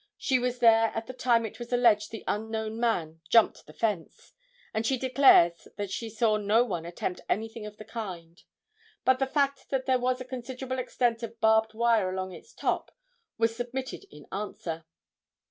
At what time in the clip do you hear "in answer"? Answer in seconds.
14.09-14.85